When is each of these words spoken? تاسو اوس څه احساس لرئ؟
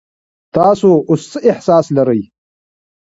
تاسو 0.55 0.89
اوس 1.09 1.21
څه 1.31 1.39
احساس 1.51 1.85
لرئ؟ 1.97 2.21